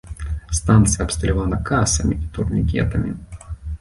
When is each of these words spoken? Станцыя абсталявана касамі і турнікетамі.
Станцыя 0.59 1.03
абсталявана 1.05 1.59
касамі 1.69 2.13
і 2.25 2.31
турнікетамі. 2.39 3.11